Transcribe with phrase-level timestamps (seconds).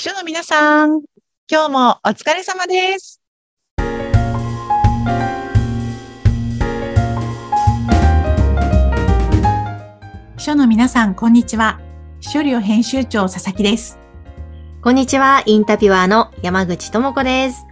[0.00, 1.02] 秘書の皆さん、
[1.46, 3.20] 今日もお疲れ様です。
[10.38, 11.78] 秘書の皆さん、こんにちは。
[12.20, 13.98] 秘書寮編集長、佐々木です。
[14.80, 17.66] こんにちは、インタビュアーの山口智子です。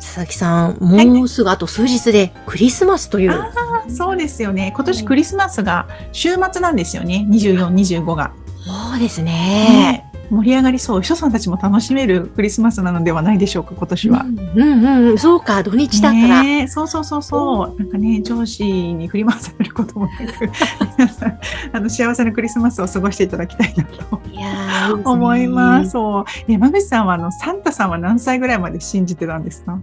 [0.00, 3.30] 佐々木さん、もうすぐあと数日でクリスマスという。
[3.30, 3.52] あ
[3.86, 4.72] あ、そうですよね。
[4.74, 7.26] 今年クリスマスが週末なんですよね。
[7.28, 8.32] 24、25が。
[8.64, 9.32] そうですね。
[9.32, 11.02] ね盛り上がりそう。
[11.02, 14.20] 秘書さんたちも楽しめるクリスマスなのではないでしょうか、今年は。
[14.22, 16.42] うんうんうん、そうか、土日だから。
[16.42, 17.78] ねえそうそうそうそう。
[17.78, 20.50] なんかね、上司に振り回されることもなく、
[20.98, 21.38] 皆さん、
[21.72, 25.90] あの、幸せなクリスマスを過ごしていただきたいなと思います。
[25.90, 26.24] そう。
[26.52, 29.78] 山口さんは、あの、サンタさんは何歳ぐらいまで信じてたんですか？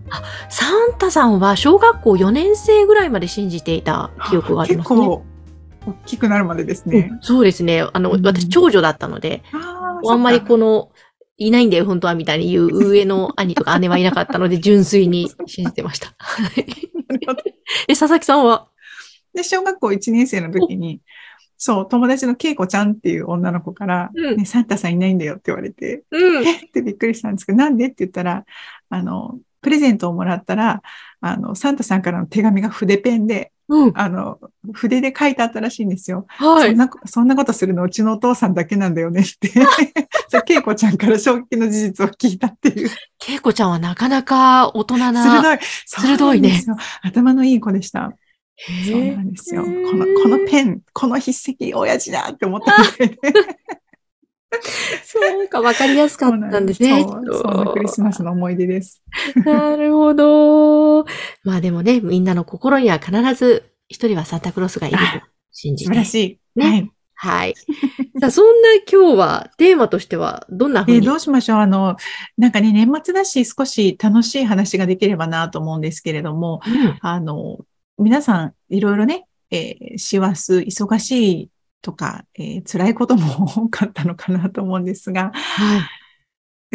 [0.49, 4.95] サンタさんは小学校4年生ぐらいまで信じていた記憶がありますね。
[4.97, 5.23] 結構、
[5.87, 7.11] 大きくなるまでですね。
[7.21, 7.83] そうですね。
[7.91, 9.41] あの、うん私、長女だったので、
[10.09, 10.91] あんまりこの、
[11.37, 16.13] いないんだよ、本当は、みたいに言う上の兄とか姉はいなかったので、 純粋に信じてました。
[17.87, 18.67] え、佐々木さんは？
[19.33, 21.01] で、小学校1年生の時に、
[21.57, 24.37] そう、友達の恵子ちゃんっていう女の子から、うん。
[24.37, 26.47] ね、サンタさんいないんだよって言われて、うん。
[26.47, 26.57] え？
[26.57, 27.85] ってびっくりしたんですけど、なんで？
[27.85, 28.45] って言ったら、
[28.89, 30.81] あの、プレゼントをもらったら、
[31.21, 33.91] あの、サンタさんからの手紙が筆ペンで、うん。
[33.95, 34.37] あの、
[34.73, 36.25] 筆で書いてあったらしいんですよ。
[36.27, 36.69] はい。
[36.71, 39.49] そんな、そんなことするのうちのお父さんだけなんだよねって。
[40.27, 42.89] それ、恵子ちゃんから衝撃の事実を聞いたっていう。
[43.17, 45.23] けいこちゃんはなかなか大人な。
[45.23, 45.59] 鋭い。
[45.85, 46.63] 鋭いね
[47.01, 48.11] 頭のいい子でした。
[48.57, 49.63] そうへなんですよ。
[49.63, 53.17] この、このペン、この筆跡、親父だって思ったみたいで。
[55.05, 57.01] そうか、わかりやすかったんですね。
[57.03, 59.01] そう、そんなクリスマスの思い出です。
[59.45, 61.05] なるほど。
[61.43, 65.03] まあでもね、みんなの心には必ず一人はサンタクロースがいると
[65.51, 65.89] 信じて。
[65.89, 66.15] 素晴らし
[66.55, 66.59] い。
[66.59, 66.91] ねはい。
[67.23, 67.55] はい。
[68.19, 71.95] さあ、そんな今日はテーマとしてはどんな風えーにどうしましょうあの、
[72.37, 77.59] なんかね、年末だし、少し楽しい話ができればなと思うんですけれども、うんあの、
[77.99, 81.49] 皆さん、いろいろね、えー師走、忙しい
[81.81, 85.81] とか、えー辛いことも多かったのかなと思うんですが、はい。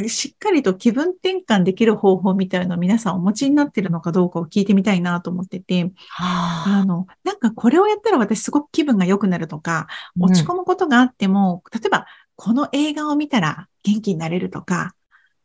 [0.09, 12.07] しっかりと気分転換できる方法みたいなのを皆さんお持ちになっているのかどうかを聞いてみたいなと思ってて、はあの、なんかこれをやったら私すごく気分が良くなるとか、あ落ち込むことがあっても、例えば
[12.37, 14.95] この映画を見たら元気になれるとか、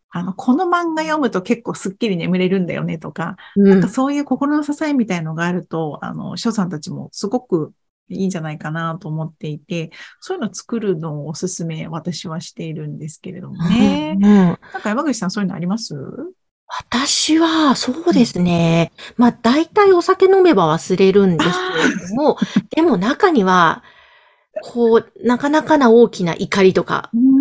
[0.09, 7.71] あの、この漫画読むと結構すっきり眠れるんだよねとか、うんなんかそういう心の支えみたいのがあると、あの、翔さんたちもすごく
[8.15, 14.17] いいんじゃないかなと思っていて、そういうのを作るのをおすすめ私はしているんですけれどもね。
[14.17, 14.31] うんうん
[14.73, 15.95] なんか山口さんそういうのあります？
[16.67, 18.93] 私は、そうですね。
[19.17, 22.37] まあ、大体お酒飲めば忘れるんですけれども、
[22.73, 23.83] でも中には、
[24.63, 27.40] こう、なかなかな大きな怒りとか、うん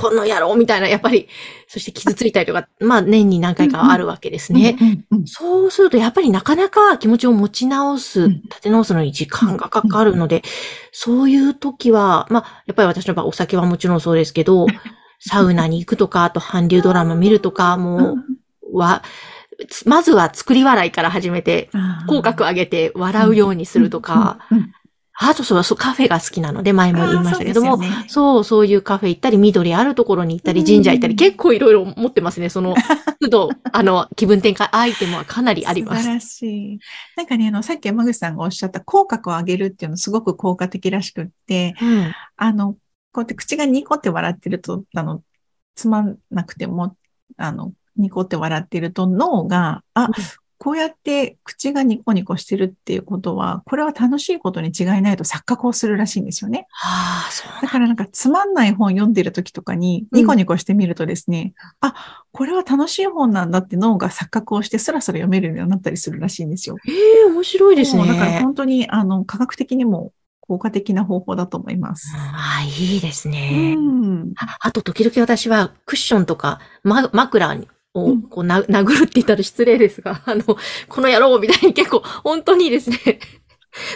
[0.00, 1.28] この野郎みたいな、やっぱり、
[1.68, 4.76] そして傷ついたりとか、まあ年に何回かはあるわけですね。
[5.26, 8.42] そうすると、やっぱりなかなか気持ちを持ち直す、うん。
[8.42, 10.42] 立て直すのに時間がかかるので、
[10.92, 14.66] そういう時は、まあ、やっぱり私の場合お酒はもちろんそうですけど、
[15.20, 18.16] サウナに行くとか、あと韓流ドラマ見るとか、も
[18.72, 19.02] う、は、
[19.68, 21.70] つまずは作り笑いから始めて、
[22.08, 24.38] 口角上げて笑うようにするとか、
[25.14, 32.48] あとそうそうカフェが好きなので、前も言いましたけども、そうねそう、そういうカフェ行ったり、緑あるところに行ったり、神社行ったり、うん結構いろいろ持ってますね。
[32.48, 32.74] その、
[33.20, 36.02] 都度、あの、気分転換アイテムはかなりあります。
[36.02, 36.78] 素晴らしい。
[37.16, 42.12] なんかね、あの、さっき山口さんがおっしゃった口角を上げるっていうのすごく効果的らしくって、うん。
[42.36, 42.78] あの、こ
[43.16, 45.22] うやって口がニコって笑ってると、あの、
[45.74, 46.96] つまんなくても、
[47.36, 50.08] あの、ニコって笑ってると脳が、あ、
[50.62, 56.68] こうやって口がニコニコしてるっていうことは、これは楽しいことに違いないと錯覚をするらしいんですよね。
[56.70, 66.76] はあ、そうだからなんかつまんない本読んでる時とかにニコニコしてみるとですね、あ、これは楽しい本なんだって脳が錯覚をしてスラスラ読めるようになったりするらしいんですよ。
[66.86, 68.06] ええ面白いですね。
[68.06, 72.14] だから本当にあの科学的にも効果的な方法だと思います。
[72.16, 73.74] ああ、いいですうね。
[73.74, 74.32] ん。
[74.36, 83.20] ああと、時々私はクッションとか、ま、枕うんをこうな、 殴るって言ったら失礼ですが、 あの、この野郎みたいに結構、本当にですね、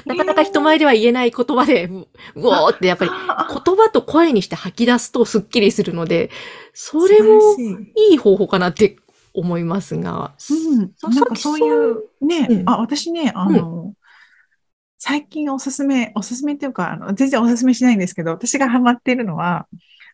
[0.07, 2.07] なかなか人前では言えない言葉で、うう
[2.47, 6.31] おーってやっぱり、あ言葉と声にして吐き出すとスッキリするので、
[6.73, 7.57] それも
[7.95, 8.97] いいい方法かなって
[9.35, 10.35] 思いますが。
[10.51, 10.93] うん。
[10.97, 13.93] さなんかそういう、ね、うんあ、私ね、あの、
[14.99, 19.67] 最近おすすめ、おすすめっていうか、あの、全然おすすめしないんですけど、私がハマっているのは、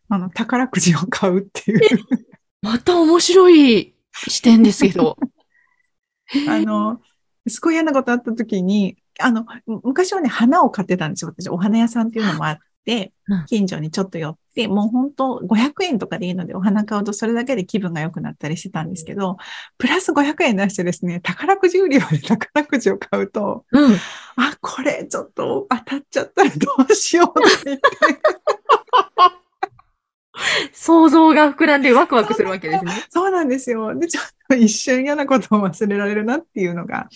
[0.09, 1.81] あの、宝くじを買うっていう。
[2.63, 3.95] また面白い
[4.29, 5.17] 視点ですけど。
[6.49, 7.01] あの、
[7.47, 11.35] すごい嫌なことあった時に、あの、む昔はね、花を買ってたんですよ。
[11.37, 19.37] 私、お花屋さんっていうのもあっってうん、近所にちょっと寄って、もう本当500円とかでいいのでお花買うとそれだけで気分が良くなったりしてたんですけど、
[19.79, 23.95] プラス500円出してですね、宝くじ売り場で宝くじを買うと、うん。
[24.37, 27.83] あ、これちょっと当たっちゃったらどうしようって言って。
[30.83, 32.91] 想像が膨らんでワクワクするわけですね。
[33.09, 33.97] そうなんですよ。
[33.97, 37.09] で、ちょっと一瞬嫌なことを忘れられるなっていうのが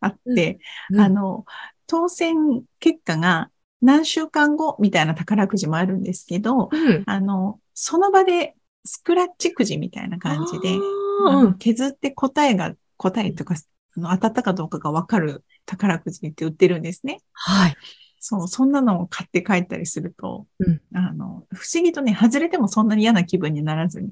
[0.00, 0.58] あって、
[0.98, 1.44] あの、
[1.86, 2.34] 当選
[2.80, 3.48] 結果が
[3.80, 7.04] 何週間後みたいな宝くじもあるんですけど、うん。
[7.06, 10.76] あの、その場でスクラッチくじみたいな感じで、
[11.60, 13.54] 削って答えが、答えとか、
[13.96, 17.20] あの当たったかどうかがわかる宝くじって売ってるんですね。
[17.34, 17.76] はい。
[18.24, 24.10] そう、そんなのを買って帰ったりすると、うんあの、不思議とね、外れてもそんなに嫌な気分にならずに、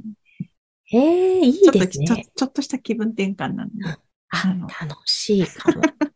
[0.87, 2.27] へえ、いいちょっとですちょね。
[2.35, 3.87] ちょっとした気分転換なんで。
[3.87, 3.99] あ
[4.31, 5.81] あの、楽しいかも。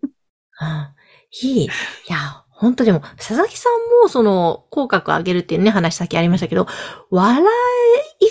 [0.60, 0.64] う
[1.44, 1.64] ん、いい。
[1.66, 1.68] い
[2.08, 6.66] や、本当でも、佐々木さんも、その、口角上げるっていうね、話さっきありましたけど、
[7.10, 7.44] 笑
[8.18, 8.30] い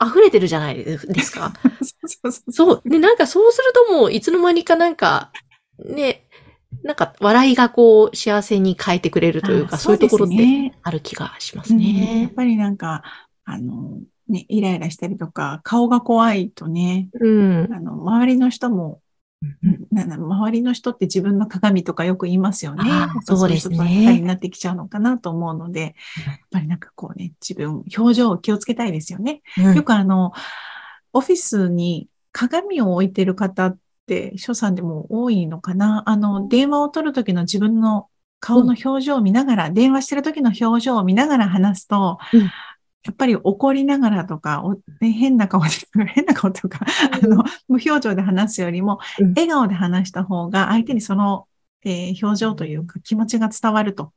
[0.00, 1.52] が溢れてるじゃないですか。
[1.82, 2.52] そうそうそう。
[2.52, 2.82] そう。
[2.84, 5.30] で、なんかそうするともう、いつの間にかなんか、
[5.78, 6.26] ね、
[6.82, 12.32] なんか、笑いがこう、幸せに変えてくれるというか、あそういうところってある気がしますうんやっね。
[12.34, 13.02] ぱりなんか、
[13.44, 13.98] あの、
[14.28, 17.68] ね、イライラしたりとか、顔が怖いとね、うん。
[17.72, 19.00] あの、周りの人も、
[19.92, 22.82] なな周りの人って自分の鏡とかよく言いますよね。
[23.24, 25.80] そうですねになってきちゃうのかなと思うので、
[26.26, 29.42] やっぱりなんかこうね、自分、表情を気をつけたいですよね。
[29.58, 30.32] うんよくあの、
[31.12, 36.02] オフィスに鏡を置いてる方って、所さんでも多いのかな？
[36.06, 38.08] あの、電話を取るときの自分の
[38.40, 42.40] 顔の表情を見ながら、電話してる時の表情を見ながら話すと、うん。
[42.42, 45.68] やっぱり怒りながらとか、おね変な顔で、
[46.06, 46.80] 変な顔とか、
[47.22, 49.28] あの、無表情で話すよりも、うん。
[49.30, 51.46] 笑顔で話した方が、相手にその、
[51.84, 54.12] えー表情というか気持ちが伝わると。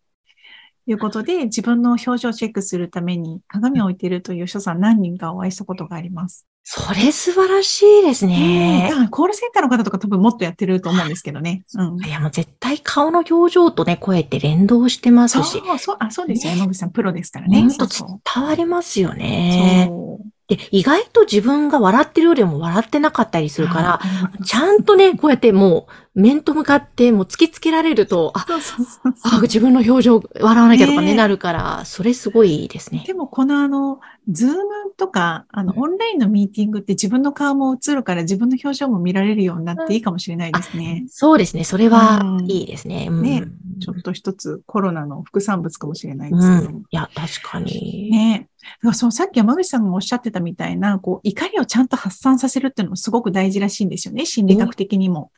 [0.89, 6.47] いうことで、自分の表情をチェックするために鏡を置いているという所さん何人かお会いしたことがあります。
[6.69, 11.63] それ素晴らしいですうんねコールセンターの方とか多分もっとやってると思うんですけどね。
[11.75, 12.05] うん。
[12.05, 16.51] いや、もう絶対顔の表情とね、声って連動してますそうし、そう、あ、そうですよ。
[16.51, 17.61] 山口さん、プロですからね。
[17.61, 19.85] 本当そうそう伝わりますよね。
[19.87, 24.01] そうで、意外と自分が笑ってるよりも笑ってなかったりするから、
[24.45, 33.03] ちゃんとね、こうやってもう、面と向かって、もう突きつけられると、あ、そうそうそうあ自分の表情笑わなきゃとかね、ねなるから、それすごいですね。
[33.05, 34.57] でも、このあの、ズーム
[34.97, 41.05] とか、あの、うんオンラインのミーティングって自分の顔も映るから自分の表情も見られるようになっていいかもしれないですね。
[41.07, 41.63] そうですね。
[41.63, 43.07] それはうんいいですね。
[43.09, 43.43] うんね
[43.79, 46.81] ちょっと一つコロナの副産物かもしれないでうすけどもん。
[46.81, 48.09] いや、確かに。
[48.11, 48.46] ね
[48.93, 54.25] そう、さっき山口さんがおっしゃってたみたいな、こう、怒りをちゃんと発散させるっていうのもすごく大事らしいんですよね。
[54.25, 55.31] 心理学的にも。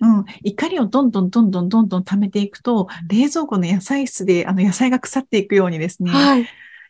[0.00, 0.24] うん。
[0.42, 6.46] 怒りをどんどんどんどんどんどん溜めていくと、冷蔵庫の野菜室で、あの、野菜が腐っていくようにですね、はい。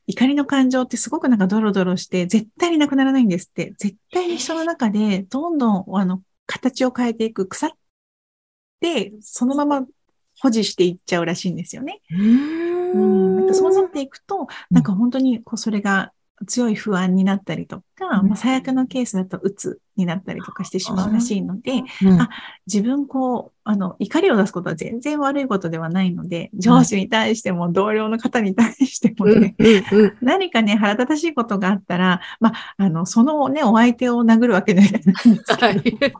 [0.06, 3.74] 怒りの感情ってすごくなんかドロドロして、絶対になくならないんですって。
[3.78, 7.70] 絶対に人の中で、どんどん、あの、形を変えていく、腐っ
[8.80, 9.86] て、そのまま
[10.40, 12.00] 保持していっちゃうらしいんですよね。
[12.94, 13.02] うーん。
[13.02, 13.36] うん。
[13.36, 16.12] なんかそうなっていくと、なんか本当にこうそれが
[16.46, 18.28] 強い不安になったりとか、うん。
[18.28, 22.20] まあ、最悪のケースだと鬱になったりとかしてしまうらしいので、うん。
[22.20, 22.30] あ
[22.66, 29.40] 自分こう、あの、怒りを出すことは全然悪いことではないので、上司に対しても同僚の方に対してもうん。
[29.40, 29.56] ね、
[30.20, 34.94] 何かね、腹立たしいことがあったら、まあ、あの、そのね、お相手を殴るわけじゃないん
[35.36, 36.18] ですけど、はい。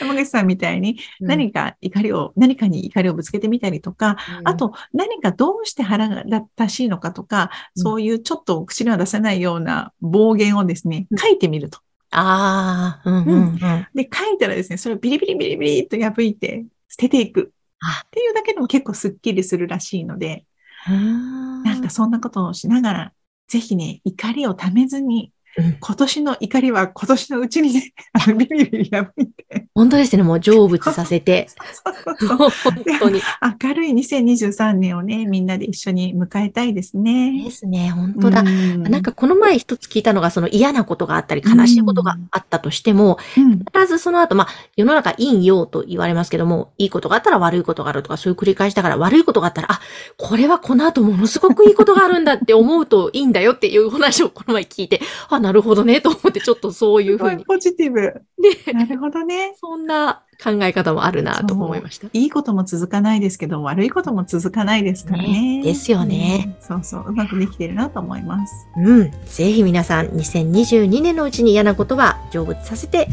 [0.00, 7.82] 山口さんみたいに何か怒りを、何かに怒りをぶつけてみたりとか、あ、と、何かどうして腹が立たしいのかとか、うん。
[7.82, 11.78] そういうちょっと口には出せないような暴言をですねうん、書いてみると。
[12.10, 13.58] ああ、うんうんうん。
[13.94, 17.52] で、書いたらですね、それをビリビリビリビリと破いて捨てていく。
[17.80, 18.02] あ。
[18.06, 20.46] っていうだけでも結構スッキリするらしいので、
[20.88, 23.12] ななんかそんなことをしながら、
[23.48, 25.35] ぜひね、怒りをためずに、うん
[25.80, 30.22] 今年の怒りは今年のうちにね、 あのビリビリ破いて、本当ですね。
[30.22, 31.48] もう成仏させて。
[31.48, 33.20] そうそうそう本当に。
[33.62, 37.42] 明るい2023年をね、みんなで一緒に迎えたいですね。
[37.44, 37.90] ですね。
[37.90, 38.40] 本当だ。
[38.40, 49.80] うんなんかこの前一つ聞いたのが、その嫌なことがあったり、悲しいことがあったとしても、うん必ずその後、まあ、世の中陰陽と言われますけども、いいことがあったら悪いことがあるとか、そういう繰り返しだから悪いことがあったら、あ、
[50.16, 57.44] これはこの後ものすごくいいことがあるんだって思うといいんだよっていう話をこの前聞いて、あ、なるほどね、と思ってちょっとそういうふうに。
[57.44, 58.00] ポジティブ。
[58.00, 59.54] ね、なるほどね。
[59.60, 62.08] そんな考え方もあるなと思いました。
[62.12, 65.58] いいことも続かないですけど、悪いことも続かないですからね。
[65.58, 66.66] ねですよねうん。
[66.66, 67.04] そうそう。
[67.06, 68.66] うまくできてるなと思います。
[68.76, 69.10] うん。
[69.24, 73.06] ぜひ皆さん、2022年のうちに嫌なことは成仏させて、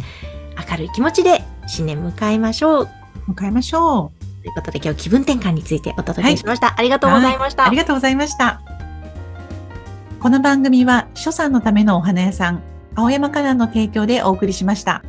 [0.71, 2.89] 明るい気持ちで新年迎えましょう。
[3.29, 4.41] 迎えましょう。
[4.41, 6.73] ということで今日気分転換についてお届けしました。
[6.75, 7.67] ありがとうございました。
[7.67, 8.72] ありがとうございました。
[10.23, 12.63] この番組は、所さんのためのお花屋さん、
[12.95, 15.03] 青山花壇の提供でお送りしました。